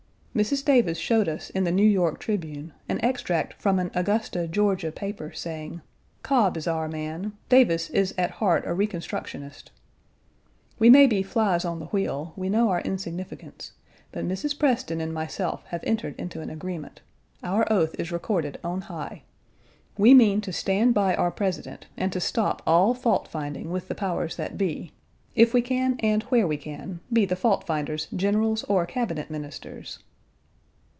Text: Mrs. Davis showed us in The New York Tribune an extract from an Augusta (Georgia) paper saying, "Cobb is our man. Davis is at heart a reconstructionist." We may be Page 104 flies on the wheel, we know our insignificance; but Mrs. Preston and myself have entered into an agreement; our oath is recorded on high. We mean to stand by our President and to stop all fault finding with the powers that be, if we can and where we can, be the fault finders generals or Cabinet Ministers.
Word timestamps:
Mrs. 0.33 0.63
Davis 0.63 0.97
showed 0.97 1.27
us 1.27 1.49
in 1.49 1.65
The 1.65 1.73
New 1.73 1.83
York 1.85 2.17
Tribune 2.17 2.71
an 2.87 3.03
extract 3.03 3.53
from 3.61 3.79
an 3.79 3.91
Augusta 3.93 4.47
(Georgia) 4.47 4.89
paper 4.89 5.33
saying, 5.33 5.81
"Cobb 6.23 6.55
is 6.55 6.67
our 6.69 6.87
man. 6.87 7.33
Davis 7.49 7.89
is 7.89 8.15
at 8.17 8.31
heart 8.39 8.65
a 8.65 8.69
reconstructionist." 8.69 9.71
We 10.79 10.89
may 10.89 11.05
be 11.05 11.17
Page 11.17 11.25
104 11.25 11.33
flies 11.43 11.65
on 11.65 11.79
the 11.79 11.87
wheel, 11.87 12.31
we 12.37 12.47
know 12.47 12.69
our 12.69 12.79
insignificance; 12.79 13.73
but 14.13 14.23
Mrs. 14.25 14.57
Preston 14.57 15.01
and 15.01 15.13
myself 15.13 15.65
have 15.65 15.83
entered 15.83 16.17
into 16.17 16.39
an 16.39 16.49
agreement; 16.49 17.01
our 17.43 17.67
oath 17.69 17.93
is 17.99 18.13
recorded 18.13 18.57
on 18.63 18.83
high. 18.83 19.23
We 19.97 20.13
mean 20.13 20.39
to 20.41 20.53
stand 20.53 20.93
by 20.93 21.13
our 21.13 21.29
President 21.31 21.87
and 21.97 22.13
to 22.13 22.21
stop 22.21 22.61
all 22.65 22.93
fault 22.93 23.27
finding 23.27 23.69
with 23.69 23.89
the 23.89 23.95
powers 23.95 24.37
that 24.37 24.57
be, 24.57 24.93
if 25.35 25.53
we 25.53 25.61
can 25.61 25.97
and 25.99 26.23
where 26.29 26.47
we 26.47 26.55
can, 26.55 27.01
be 27.11 27.25
the 27.25 27.35
fault 27.35 27.65
finders 27.67 28.07
generals 28.15 28.63
or 28.69 28.85
Cabinet 28.85 29.29
Ministers. 29.29 29.99